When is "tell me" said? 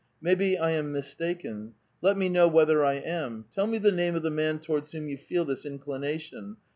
3.53-3.77